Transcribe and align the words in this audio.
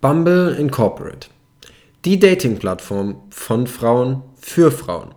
Bumble 0.00 0.54
Incorporate. 0.56 1.26
Die 2.04 2.20
Dating-Plattform 2.20 3.20
von 3.30 3.66
Frauen 3.66 4.22
für 4.40 4.70
Frauen. 4.70 5.12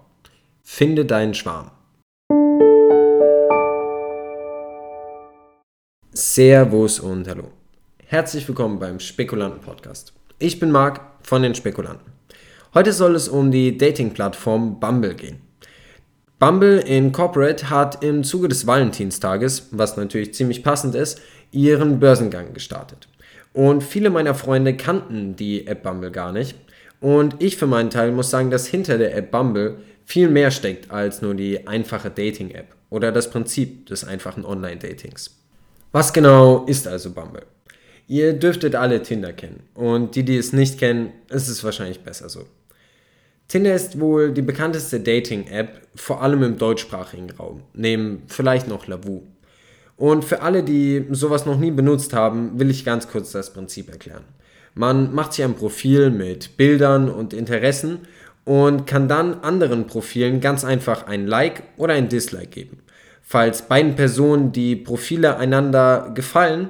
Finde 0.64 1.06
deinen 1.06 1.36
Schwarm. 1.36 1.70
Servus 6.14 7.00
und 7.00 7.28
hallo. 7.28 7.50
Herzlich 8.08 8.48
willkommen 8.48 8.80
beim 8.80 9.00
Spekulanten-Podcast. 9.00 10.14
Ich 10.40 10.60
bin 10.60 10.72
Marc 10.72 11.00
von 11.22 11.44
den 11.44 11.54
Spekulanten. 11.54 12.12
Heute 12.74 12.92
soll 12.92 13.14
es 13.14 13.30
um 13.30 13.52
die 13.52 13.78
Dating-Plattform 13.78 14.80
Bumble 14.80 15.14
gehen. 15.14 15.42
Bumble 16.40 16.80
Incorporate 16.80 17.70
hat 17.70 18.04
im 18.04 18.24
Zuge 18.24 18.48
des 18.48 18.66
Valentinstages, 18.66 19.68
was 19.70 19.96
natürlich 19.96 20.34
ziemlich 20.34 20.64
passend 20.64 20.96
ist, 20.96 21.22
ihren 21.52 22.00
Börsengang 22.00 22.56
gestartet. 22.56 23.08
Und 23.54 23.84
viele 23.84 24.10
meiner 24.10 24.36
Freunde 24.36 24.76
kannten 24.76 25.36
die 25.36 25.68
App 25.68 25.84
Bumble 25.84 26.12
gar 26.12 26.32
nicht. 26.32 26.56
Und 27.00 27.36
ich 27.40 27.58
für 27.58 27.68
meinen 27.68 27.90
Teil 27.90 28.12
muss 28.12 28.30
sagen, 28.30 28.52
dass 28.52 28.68
hinter 28.68 28.98
der 28.98 29.16
App 29.16 29.32
Bumble 29.32 29.78
viel 30.06 30.30
mehr 30.30 30.52
steckt 30.52 30.92
als 30.92 31.22
nur 31.22 31.36
die 31.36 31.68
einfache 31.68 32.10
Dating-App 32.10 32.68
oder 32.90 33.12
das 33.12 33.30
Prinzip 33.30 33.88
des 33.88 34.04
einfachen 34.04 34.46
Online-Datings. 34.46 35.38
Was 35.92 36.14
genau 36.14 36.66
ist 36.66 36.88
also 36.88 37.12
Bumble? 37.12 37.44
Ihr 38.08 38.34
dürftet 38.34 38.76
alle 38.76 39.02
Tinder 39.02 39.34
kennen 39.34 39.64
und 39.74 40.16
die, 40.16 40.24
die 40.24 40.38
es 40.38 40.54
nicht 40.54 40.80
kennen, 40.80 41.14
ist 41.30 41.48
es 41.48 41.64
wahrscheinlich 41.64 42.02
besser 42.02 42.30
so. 42.30 42.46
Tinder 43.48 43.74
ist 43.74 44.00
wohl 44.00 44.32
die 44.32 44.42
bekannteste 44.42 45.00
Dating-App, 45.00 45.82
vor 45.96 46.22
allem 46.22 46.44
im 46.44 46.58
deutschsprachigen 46.58 47.32
Raum, 47.32 47.64
neben 47.74 48.24
vielleicht 48.28 48.68
noch 48.68 48.88
Lavu. 48.88 49.24
Und 50.02 50.26
für 50.26 50.42
alle, 50.42 50.64
die 50.64 51.06
sowas 51.12 51.46
noch 51.46 51.60
nie 51.60 51.70
benutzt 51.70 52.14
haben, 52.14 52.60
will 52.60 52.72
ich 52.72 52.84
ganz 52.84 53.08
kurz 53.08 53.34
das 53.34 53.54
Prinzip 53.54 53.88
erklären. 53.88 54.24
Man 54.74 55.14
macht 55.14 55.34
sich 55.34 55.46
ein 55.46 55.54
Profil 55.54 56.10
mit 56.10 56.58
Bildern 56.58 57.08
und 57.08 57.36
Interessen 57.36 58.00
und 58.44 58.88
kann 58.88 59.08
dann 59.08 59.42
anderen 59.42 59.86
Profilen 59.86 60.42
ganz 60.42 60.66
einfach 60.66 61.06
ein 61.06 61.28
Like 61.28 61.62
oder 61.78 61.94
ein 61.94 62.10
Dislike 62.10 62.48
geben. 62.48 62.80
Falls 63.22 63.62
beiden 63.68 63.96
Personen 63.96 64.52
die 64.52 64.76
Profile 64.76 65.38
einander 65.38 66.12
gefallen, 66.16 66.70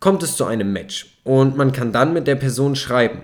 kommt 0.00 0.24
es 0.24 0.34
zu 0.36 0.44
einem 0.44 0.72
Match 0.72 1.20
und 1.22 1.56
man 1.56 1.70
kann 1.70 1.92
dann 1.92 2.12
mit 2.14 2.26
der 2.26 2.34
Person 2.34 2.74
schreiben. 2.74 3.20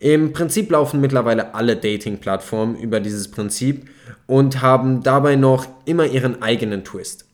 Im 0.00 0.32
Prinzip 0.32 0.70
laufen 0.70 1.02
mittlerweile 1.02 1.54
alle 1.54 1.76
Dating-Plattformen 1.76 2.78
über 2.78 3.00
dieses 3.00 3.30
Prinzip 3.30 3.90
und 4.26 4.62
haben 4.62 5.02
dabei 5.02 5.36
noch 5.36 5.66
immer 5.84 6.06
ihren 6.06 6.40
eigenen 6.40 6.84
Twist. 6.84 7.27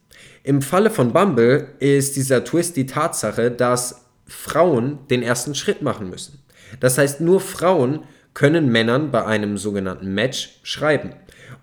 Im 0.47 0.61
Falle 0.61 0.91
von 0.91 1.15
Bumble 1.15 1.69
ist 1.79 2.17
dieser 2.17 2.45
Twist 2.45 2.77
die 2.77 2.85
Tatsache, 2.85 3.51
dass 3.51 4.05
Frauen 4.27 4.99
den 5.09 5.23
ersten 5.23 5.55
Schritt 5.55 5.81
machen 5.81 6.11
müssen. 6.11 6.39
Das 6.81 6.99
heißt, 6.99 7.23
nur 7.23 7.41
Frauen 7.41 8.01
können 8.35 8.71
Männern 8.71 9.11
bei 9.11 9.25
einem 9.25 9.57
sogenannten 9.57 10.13
Match 10.13 10.61
schreiben. 10.63 11.15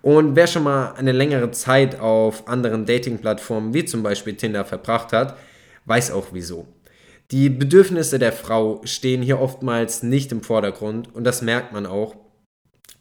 Und 0.02 0.34
wer 0.34 0.48
schon 0.48 0.64
mal 0.64 0.94
eine 0.94 1.12
längere 1.12 1.52
Zeit 1.52 2.00
auf 2.00 2.48
anderen 2.48 2.84
Dating-Plattformen 2.84 3.72
wie 3.72 3.84
zum 3.84 4.02
Beispiel 4.02 4.34
Tinder 4.34 4.64
verbracht 4.64 5.12
hat, 5.12 5.36
weiß 5.84 6.10
auch 6.10 6.28
wieso. 6.32 6.66
Die 7.30 7.50
Bedürfnisse 7.50 8.18
der 8.18 8.32
Frau 8.32 8.80
stehen 8.82 9.22
hier 9.22 9.40
oftmals 9.40 10.02
nicht 10.02 10.32
im 10.32 10.42
Vordergrund 10.42 11.14
und 11.14 11.22
das 11.22 11.40
merkt 11.40 11.72
man 11.72 11.86
auch 11.86 12.16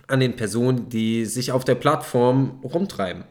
an 0.06 0.20
den 0.20 0.36
Personen, 0.36 0.90
die 0.90 1.26
sich 1.26 1.52
auf 1.52 1.66
der 1.66 1.76
Plattform 1.76 2.60
rumtreiben. 2.64 3.24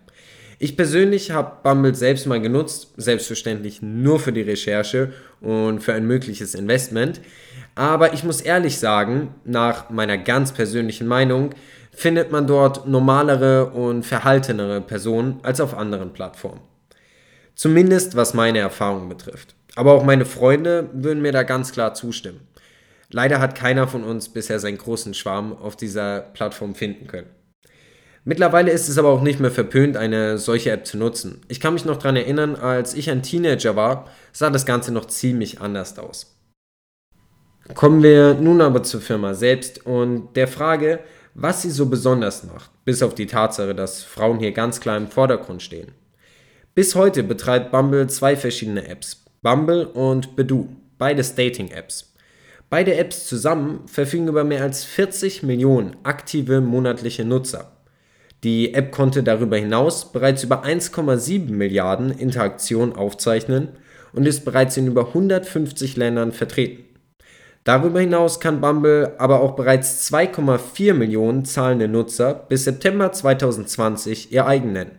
Ich 0.62 0.77
persönlich 0.77 1.30
habe 1.30 1.56
Bumble 1.62 1.94
selbst 1.94 2.27
mal 2.27 2.39
genutzt, 2.39 2.92
selbstverständlich 2.98 3.80
nur 3.80 4.20
für 4.20 4.30
die 4.30 4.42
Recherche 4.42 5.14
und 5.41 5.80
für 5.80 5.94
ein 5.94 6.06
mögliches 6.06 6.55
Investment. 6.55 7.22
Aber 7.75 8.12
ich 8.12 8.25
muss 8.25 8.42
ehrlich 8.42 8.78
sagen, 8.78 9.34
nach 9.47 9.88
meiner 9.88 10.19
ganz 10.19 10.53
persönlichen 10.53 11.06
Meinung, 11.06 11.55
findet 11.92 12.31
man 12.31 12.47
dort 12.47 12.86
normalere 12.86 13.70
und 13.70 14.05
verhaltenere 14.05 14.83
Personen 14.83 15.41
als 15.44 15.62
auf 15.62 15.75
anderen 15.75 16.12
Plattformen. 16.12 16.60
Zumindest 17.54 18.15
was 18.15 18.34
meine 18.34 18.59
Erfahrungen 18.59 19.09
betrifft. 19.09 19.54
Aber 19.77 19.94
auch 19.94 20.04
meine 20.04 20.27
Freunde 20.27 20.91
würden 20.92 21.22
mir 21.22 21.32
da 21.32 21.42
ganz 21.42 21.72
klar 21.72 21.94
zustimmen. 21.94 22.47
Leider 23.09 23.41
hat 23.41 23.54
keiner 23.54 23.88
von 23.88 24.04
uns 24.04 24.28
bisher 24.28 24.60
seinen 24.60 24.77
großen 24.77 25.15
Schwarm 25.15 25.56
auf 25.56 25.75
dieser 25.77 26.21
Plattform 26.21 26.75
finden 26.75 27.06
können. 27.06 27.31
Mittlerweile 28.25 28.70
ist 28.70 28.88
es 28.88 28.98
aber 28.98 29.08
auch 29.08 29.22
nicht 29.22 29.41
mehr 29.41 29.50
verpönt, 29.50 29.97
eine 29.97 30.36
solche 30.36 30.70
App 30.70 30.86
zu 30.86 30.98
nutzen. 30.98 31.41
Ich 31.48 31.58
kann 31.58 31.72
mich 31.72 31.86
noch 31.86 31.97
daran 31.97 32.16
erinnern, 32.16 32.54
als 32.54 32.94
ich 32.94 33.10
ein 33.10 33.22
Teenager 33.22 33.76
war, 33.76 34.08
sah 34.32 34.50
das 34.50 34.66
Ganze 34.66 34.92
noch 34.92 35.06
ziemlich 35.06 35.60
anders 35.60 35.98
aus. 35.98 36.36
Kommen 37.75 38.03
wir 38.03 38.34
nun 38.34 38.60
aber 38.60 38.82
zur 38.82 39.00
Firma 39.00 39.34
selbst 39.34 39.86
und 39.86 40.34
der 40.36 40.48
Frage, 40.48 41.00
was 41.34 41.62
sie 41.62 41.70
so 41.70 41.86
besonders 41.86 42.44
macht, 42.44 42.70
bis 42.84 43.03
auf 43.03 43.14
die 43.14 43.26
Tatsache, 43.26 43.75
dass 43.75 44.03
Frauen 44.03 44.38
hier 44.38 44.53
ganz 44.53 44.80
klar 44.80 44.97
im 44.97 45.09
Vordergrund 45.09 45.62
stehen. 45.62 45.92
Bis 46.75 46.94
heute 46.94 47.22
betreibt 47.22 47.70
Bumble 47.70 48.09
zwei 48.09 48.36
verschiedene 48.36 48.86
Apps, 48.86 49.25
Bumble 49.41 49.86
und 49.86 50.36
Bedu, 50.36 50.69
beides 50.98 51.34
Dating-Apps. 51.34 52.12
Beide 52.69 52.94
Apps 52.97 53.26
zusammen 53.26 53.88
verfügen 53.88 54.28
über 54.28 54.44
mehr 54.44 54.62
als 54.62 54.84
40 54.84 55.42
Millionen 55.42 55.97
aktive 56.03 56.60
monatliche 56.60 57.25
Nutzer. 57.25 57.79
Die 58.43 58.73
App 58.75 58.91
konnte 58.91 59.23
darüber 59.23 59.56
hinaus 59.56 60.12
bereits 60.12 60.43
über 60.43 60.65
1,7 60.65 61.51
Milliarden 61.51 62.11
Interaktionen 62.11 62.95
aufzeichnen 62.95 63.69
und 64.12 64.27
ist 64.27 64.45
bereits 64.45 64.77
in 64.77 64.87
über 64.87 65.09
150 65.09 65.97
Ländern 65.97 66.33
vertreten. 66.33 66.84
Darüber 67.65 68.01
hinaus 68.01 68.41
kann 68.41 68.62
Bumble 68.62 69.15
aber 69.19 69.41
auch 69.41 69.55
bereits 69.55 70.11
2,4 70.11 70.95
Millionen 70.95 71.45
zahlende 71.45 71.89
Nutzer 71.89 72.34
bis 72.49 72.65
September 72.65 73.12
2020 73.12 74.33
ihr 74.33 74.47
eigen 74.47 74.72
nennen. 74.72 74.99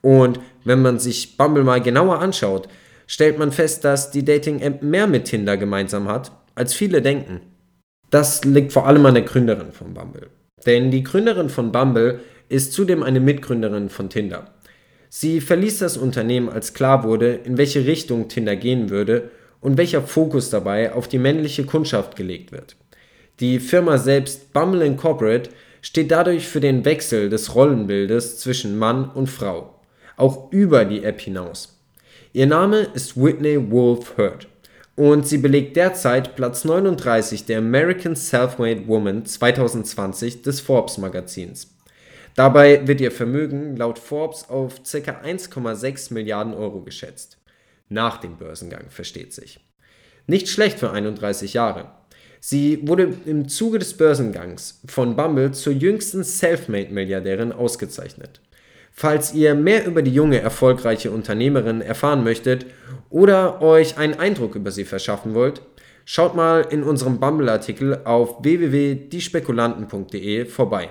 Und 0.00 0.40
wenn 0.64 0.82
man 0.82 0.98
sich 0.98 1.36
Bumble 1.36 1.62
mal 1.62 1.80
genauer 1.80 2.18
anschaut, 2.18 2.68
stellt 3.06 3.38
man 3.38 3.52
fest, 3.52 3.84
dass 3.84 4.10
die 4.10 4.24
Dating-App 4.24 4.82
mehr 4.82 5.06
mit 5.06 5.26
Tinder 5.26 5.56
gemeinsam 5.56 6.08
hat, 6.08 6.32
als 6.56 6.74
viele 6.74 7.02
denken. 7.02 7.40
Das 8.10 8.44
liegt 8.44 8.72
vor 8.72 8.86
allem 8.86 9.06
an 9.06 9.14
der 9.14 9.22
Gründerin 9.22 9.70
von 9.70 9.94
Bumble. 9.94 10.28
Denn 10.66 10.90
die 10.90 11.02
Gründerin 11.04 11.48
von 11.48 11.72
Bumble 11.72 12.20
ist 12.52 12.72
zudem 12.72 13.02
eine 13.02 13.20
Mitgründerin 13.20 13.88
von 13.88 14.10
Tinder. 14.10 14.50
Sie 15.08 15.40
verließ 15.40 15.78
das 15.78 15.96
Unternehmen, 15.96 16.48
als 16.48 16.74
klar 16.74 17.04
wurde, 17.04 17.32
in 17.44 17.58
welche 17.58 17.86
Richtung 17.86 18.28
Tinder 18.28 18.56
gehen 18.56 18.90
würde 18.90 19.30
und 19.60 19.78
welcher 19.78 20.02
Fokus 20.02 20.50
dabei 20.50 20.92
auf 20.92 21.08
die 21.08 21.18
männliche 21.18 21.64
Kundschaft 21.64 22.16
gelegt 22.16 22.52
wird. 22.52 22.76
Die 23.40 23.58
Firma 23.58 23.98
selbst 23.98 24.52
Bumble 24.52 24.82
Incorporate 24.82 25.50
steht 25.80 26.10
dadurch 26.10 26.46
für 26.46 26.60
den 26.60 26.84
Wechsel 26.84 27.28
des 27.28 27.54
Rollenbildes 27.54 28.38
zwischen 28.38 28.78
Mann 28.78 29.10
und 29.10 29.28
Frau, 29.28 29.80
auch 30.16 30.52
über 30.52 30.84
die 30.84 31.04
App 31.04 31.20
hinaus. 31.20 31.80
Ihr 32.32 32.46
Name 32.46 32.86
ist 32.94 33.16
Whitney 33.16 33.70
Wolf 33.70 34.16
Hurt 34.16 34.48
und 34.96 35.26
sie 35.26 35.38
belegt 35.38 35.76
derzeit 35.76 36.36
Platz 36.36 36.64
39 36.64 37.46
der 37.46 37.58
American 37.58 38.14
Self-Made 38.14 38.86
Woman 38.86 39.24
2020 39.24 40.42
des 40.42 40.60
Forbes 40.60 40.98
Magazins. 40.98 41.71
Dabei 42.34 42.86
wird 42.86 43.00
ihr 43.00 43.10
Vermögen 43.10 43.76
laut 43.76 43.98
Forbes 43.98 44.48
auf 44.48 44.82
ca. 44.84 45.20
1,6 45.22 46.14
Milliarden 46.14 46.54
Euro 46.54 46.80
geschätzt. 46.80 47.38
Nach 47.88 48.18
dem 48.18 48.36
Börsengang, 48.36 48.88
versteht 48.88 49.34
sich. 49.34 49.60
Nicht 50.26 50.48
schlecht 50.48 50.78
für 50.78 50.92
31 50.92 51.52
Jahre. 51.52 51.90
Sie 52.40 52.88
wurde 52.88 53.12
im 53.26 53.48
Zuge 53.48 53.78
des 53.78 53.96
Börsengangs 53.96 54.80
von 54.86 55.14
Bumble 55.14 55.52
zur 55.52 55.74
jüngsten 55.74 56.24
Selfmade-Milliardärin 56.24 57.52
ausgezeichnet. 57.52 58.40
Falls 58.90 59.32
ihr 59.32 59.54
mehr 59.54 59.86
über 59.86 60.02
die 60.02 60.12
junge, 60.12 60.40
erfolgreiche 60.40 61.10
Unternehmerin 61.10 61.80
erfahren 61.80 62.24
möchtet 62.24 62.66
oder 63.10 63.62
euch 63.62 63.96
einen 63.96 64.14
Eindruck 64.14 64.54
über 64.54 64.70
sie 64.70 64.84
verschaffen 64.84 65.34
wollt, 65.34 65.62
schaut 66.04 66.34
mal 66.34 66.66
in 66.68 66.82
unserem 66.82 67.20
Bumble-Artikel 67.20 68.00
auf 68.04 68.42
www.diespekulanten.de 68.42 70.46
vorbei. 70.46 70.88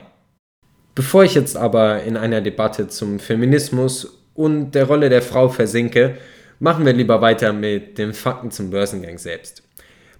Bevor 0.93 1.23
ich 1.23 1.35
jetzt 1.35 1.55
aber 1.55 2.03
in 2.03 2.17
einer 2.17 2.41
Debatte 2.41 2.87
zum 2.87 3.19
Feminismus 3.19 4.19
und 4.33 4.71
der 4.71 4.85
Rolle 4.85 5.09
der 5.09 5.21
Frau 5.21 5.47
versinke, 5.47 6.17
machen 6.59 6.85
wir 6.85 6.93
lieber 6.93 7.21
weiter 7.21 7.53
mit 7.53 7.97
den 7.97 8.13
Fakten 8.13 8.51
zum 8.51 8.71
Börsengang 8.71 9.17
selbst. 9.17 9.63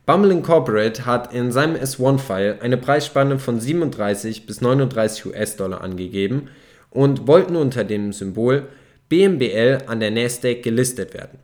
Bumble 0.05 0.31
Incorporate 0.31 1.05
hat 1.05 1.33
in 1.33 1.51
seinem 1.51 1.75
S1-File 1.75 2.59
eine 2.61 2.77
Preisspanne 2.77 3.37
von 3.37 3.59
37 3.59 4.47
bis 4.47 4.61
39 4.61 5.27
US-Dollar 5.27 5.81
angegeben 5.81 6.49
und 6.89 7.27
wollten 7.27 7.55
unter 7.55 7.83
dem 7.83 8.11
Symbol 8.11 8.67
BMBL 9.09 9.79
an 9.87 9.99
der 9.99 10.11
Nasdaq 10.11 10.63
gelistet 10.63 11.13
werden. 11.13 11.39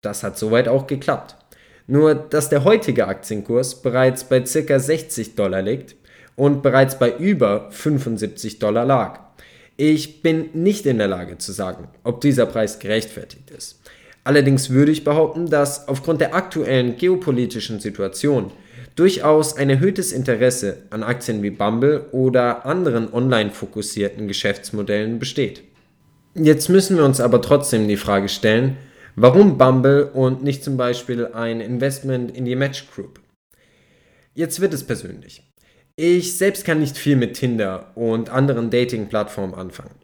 Das 0.00 0.22
hat 0.22 0.38
soweit 0.38 0.68
auch 0.68 0.86
geklappt. 0.86 1.36
Nur 1.86 2.14
dass 2.14 2.48
der 2.48 2.64
heutige 2.64 3.08
Aktienkurs 3.08 3.82
bereits 3.82 4.24
bei 4.24 4.40
ca. 4.40 4.78
60 4.78 5.34
Dollar 5.34 5.60
liegt, 5.60 5.96
und 6.36 6.62
bereits 6.62 6.98
bei 6.98 7.16
über 7.16 7.70
75 7.70 8.58
Dollar 8.58 8.84
lag. 8.84 9.20
Ich 9.76 10.22
bin 10.22 10.50
nicht 10.52 10.86
in 10.86 10.98
der 10.98 11.08
Lage 11.08 11.38
zu 11.38 11.52
sagen, 11.52 11.88
ob 12.04 12.20
dieser 12.20 12.46
Preis 12.46 12.78
gerechtfertigt 12.78 13.50
ist. 13.50 13.80
Allerdings 14.22 14.70
würde 14.70 14.92
ich 14.92 15.04
behaupten, 15.04 15.50
dass 15.50 15.88
aufgrund 15.88 16.20
der 16.20 16.34
aktuellen 16.34 16.96
geopolitischen 16.96 17.80
Situation 17.80 18.50
durchaus 18.96 19.56
ein 19.56 19.70
erhöhtes 19.70 20.12
Interesse 20.12 20.78
an 20.90 21.02
Aktien 21.02 21.42
wie 21.42 21.50
Bumble 21.50 22.06
oder 22.12 22.64
anderen 22.64 23.12
online 23.12 23.50
fokussierten 23.50 24.28
Geschäftsmodellen 24.28 25.18
besteht. 25.18 25.62
Jetzt 26.34 26.68
müssen 26.68 26.96
wir 26.96 27.04
uns 27.04 27.20
aber 27.20 27.42
trotzdem 27.42 27.86
die 27.86 27.96
Frage 27.96 28.28
stellen, 28.28 28.76
warum 29.16 29.58
Bumble 29.58 30.10
und 30.12 30.42
nicht 30.42 30.64
zum 30.64 30.76
Beispiel 30.76 31.26
ein 31.26 31.60
Investment 31.60 32.36
in 32.36 32.44
die 32.44 32.56
Match 32.56 32.86
Group? 32.94 33.20
Jetzt 34.34 34.60
wird 34.60 34.74
es 34.74 34.84
persönlich. 34.84 35.42
Ich 35.96 36.36
selbst 36.36 36.64
kann 36.64 36.80
nicht 36.80 36.98
viel 36.98 37.14
mit 37.14 37.34
Tinder 37.34 37.92
und 37.94 38.28
anderen 38.28 38.68
Dating-Plattformen 38.68 39.54
anfangen. 39.54 39.94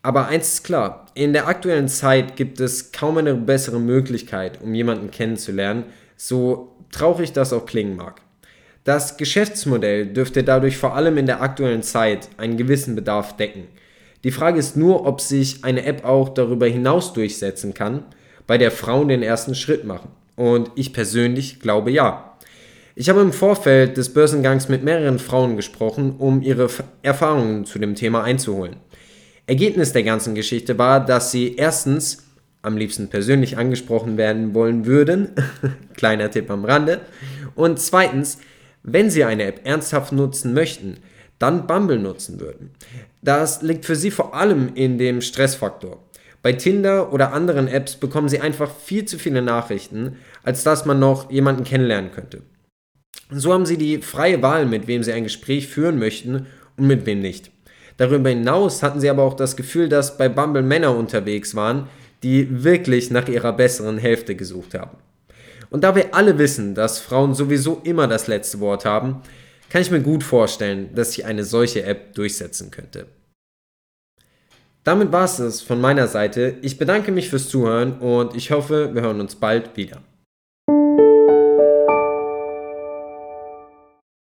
Aber 0.00 0.28
eins 0.28 0.54
ist 0.54 0.62
klar, 0.62 1.06
in 1.14 1.32
der 1.32 1.48
aktuellen 1.48 1.88
Zeit 1.88 2.36
gibt 2.36 2.60
es 2.60 2.92
kaum 2.92 3.18
eine 3.18 3.34
bessere 3.34 3.80
Möglichkeit, 3.80 4.62
um 4.62 4.72
jemanden 4.74 5.10
kennenzulernen, 5.10 5.86
so 6.16 6.76
traurig 6.92 7.32
das 7.32 7.52
auch 7.52 7.66
klingen 7.66 7.96
mag. 7.96 8.20
Das 8.84 9.16
Geschäftsmodell 9.16 10.06
dürfte 10.06 10.44
dadurch 10.44 10.76
vor 10.76 10.94
allem 10.94 11.18
in 11.18 11.26
der 11.26 11.42
aktuellen 11.42 11.82
Zeit 11.82 12.28
einen 12.36 12.56
gewissen 12.56 12.94
Bedarf 12.94 13.36
decken. 13.36 13.64
Die 14.22 14.30
Frage 14.30 14.60
ist 14.60 14.76
nur, 14.76 15.04
ob 15.04 15.20
sich 15.20 15.64
eine 15.64 15.84
App 15.84 16.04
auch 16.04 16.28
darüber 16.28 16.68
hinaus 16.68 17.12
durchsetzen 17.12 17.74
kann, 17.74 18.04
bei 18.46 18.56
der 18.56 18.70
Frauen 18.70 19.08
den 19.08 19.24
ersten 19.24 19.56
Schritt 19.56 19.84
machen. 19.84 20.10
Und 20.36 20.70
ich 20.76 20.92
persönlich 20.92 21.58
glaube 21.58 21.90
ja. 21.90 22.36
Ich 22.96 23.08
habe 23.08 23.22
im 23.22 23.32
Vorfeld 23.32 23.96
des 23.96 24.14
Börsengangs 24.14 24.68
mit 24.68 24.84
mehreren 24.84 25.18
Frauen 25.18 25.56
gesprochen, 25.56 26.14
um 26.16 26.42
ihre 26.42 26.68
Erfahrungen 27.02 27.64
zu 27.64 27.80
dem 27.80 27.96
Thema 27.96 28.22
einzuholen. 28.22 28.76
Ergebnis 29.48 29.92
der 29.92 30.04
ganzen 30.04 30.36
Geschichte 30.36 30.78
war, 30.78 31.04
dass 31.04 31.32
sie 31.32 31.56
erstens 31.56 32.24
am 32.62 32.76
liebsten 32.76 33.08
persönlich 33.08 33.58
angesprochen 33.58 34.16
werden 34.16 34.54
wollen 34.54 34.86
würden, 34.86 35.30
kleiner 35.96 36.30
Tipp 36.30 36.48
am 36.52 36.64
Rande, 36.64 37.00
und 37.56 37.80
zweitens, 37.80 38.38
wenn 38.84 39.10
sie 39.10 39.24
eine 39.24 39.42
App 39.42 39.62
ernsthaft 39.64 40.12
nutzen 40.12 40.54
möchten, 40.54 40.98
dann 41.40 41.66
Bumble 41.66 41.98
nutzen 41.98 42.38
würden. 42.38 42.70
Das 43.22 43.60
liegt 43.60 43.86
für 43.86 43.96
sie 43.96 44.12
vor 44.12 44.36
allem 44.36 44.70
in 44.76 44.98
dem 44.98 45.20
Stressfaktor. 45.20 46.00
Bei 46.42 46.52
Tinder 46.52 47.12
oder 47.12 47.32
anderen 47.32 47.66
Apps 47.66 47.96
bekommen 47.96 48.28
sie 48.28 48.40
einfach 48.40 48.70
viel 48.70 49.04
zu 49.04 49.18
viele 49.18 49.42
Nachrichten, 49.42 50.18
als 50.44 50.62
dass 50.62 50.84
man 50.84 51.00
noch 51.00 51.28
jemanden 51.32 51.64
kennenlernen 51.64 52.12
könnte. 52.12 52.42
So 53.36 53.52
haben 53.52 53.66
sie 53.66 53.76
die 53.76 53.98
freie 53.98 54.42
Wahl, 54.42 54.66
mit 54.66 54.86
wem 54.86 55.02
sie 55.02 55.12
ein 55.12 55.24
Gespräch 55.24 55.68
führen 55.68 55.98
möchten 55.98 56.46
und 56.76 56.86
mit 56.86 57.04
wem 57.06 57.20
nicht. 57.20 57.50
Darüber 57.96 58.28
hinaus 58.28 58.82
hatten 58.82 59.00
sie 59.00 59.10
aber 59.10 59.22
auch 59.22 59.34
das 59.34 59.56
Gefühl, 59.56 59.88
dass 59.88 60.16
bei 60.18 60.28
Bumble 60.28 60.62
Männer 60.62 60.96
unterwegs 60.96 61.54
waren, 61.54 61.88
die 62.22 62.64
wirklich 62.64 63.10
nach 63.10 63.28
ihrer 63.28 63.52
besseren 63.52 63.98
Hälfte 63.98 64.34
gesucht 64.34 64.74
haben. 64.74 64.96
Und 65.70 65.84
da 65.84 65.94
wir 65.94 66.14
alle 66.14 66.38
wissen, 66.38 66.74
dass 66.74 67.00
Frauen 67.00 67.34
sowieso 67.34 67.80
immer 67.84 68.06
das 68.06 68.26
letzte 68.26 68.60
Wort 68.60 68.84
haben, 68.84 69.22
kann 69.68 69.82
ich 69.82 69.90
mir 69.90 70.00
gut 70.00 70.22
vorstellen, 70.22 70.94
dass 70.94 71.12
sich 71.12 71.24
eine 71.24 71.44
solche 71.44 71.84
App 71.84 72.14
durchsetzen 72.14 72.70
könnte. 72.70 73.06
Damit 74.84 75.12
war 75.12 75.24
es 75.24 75.38
es 75.38 75.62
von 75.62 75.80
meiner 75.80 76.06
Seite. 76.06 76.56
Ich 76.62 76.78
bedanke 76.78 77.10
mich 77.10 77.30
fürs 77.30 77.48
Zuhören 77.48 77.98
und 77.98 78.36
ich 78.36 78.50
hoffe, 78.50 78.94
wir 78.94 79.02
hören 79.02 79.20
uns 79.20 79.34
bald 79.34 79.76
wieder. 79.76 80.02